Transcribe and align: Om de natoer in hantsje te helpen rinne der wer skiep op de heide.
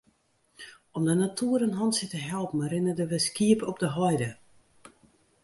Om 0.91 1.03
de 1.05 1.13
natoer 1.21 1.61
in 1.67 1.71
hantsje 1.79 2.07
te 2.11 2.17
helpen 2.31 2.67
rinne 2.73 2.93
der 2.97 3.09
wer 3.11 3.23
skiep 3.27 3.59
op 3.71 3.77
de 3.83 3.89
heide. 3.97 4.29